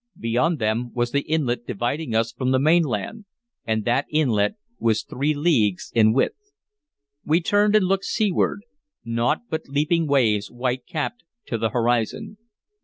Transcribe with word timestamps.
Beyond 0.17 0.57
them 0.57 0.91
was 0.95 1.11
the 1.11 1.19
inlet 1.21 1.67
dividing 1.67 2.15
us 2.15 2.31
from 2.31 2.49
the 2.49 2.57
mainland, 2.57 3.25
and 3.67 3.85
that 3.85 4.07
inlet 4.09 4.55
was 4.79 5.03
three 5.03 5.35
leagues 5.35 5.91
in 5.93 6.11
width. 6.11 6.53
We 7.23 7.39
turned 7.39 7.75
and 7.75 7.85
looked 7.85 8.05
seaward. 8.05 8.61
Naught 9.05 9.41
but 9.51 9.67
leaping 9.69 10.07
waves 10.07 10.49
white 10.49 10.87
capped 10.87 11.23
to 11.45 11.57
the 11.59 11.69
horizon. 11.69 12.37